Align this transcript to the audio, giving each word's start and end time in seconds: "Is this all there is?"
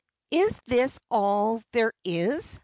"Is 0.31 0.59
this 0.65 0.97
all 1.11 1.61
there 1.73 1.93
is?" 2.03 2.59